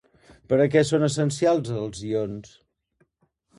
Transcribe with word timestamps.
Per 0.53 0.57
a 0.63 0.65
què 0.75 0.81
són 0.91 1.07
essencials 1.09 1.71
els 1.83 2.01
ions? 2.09 2.57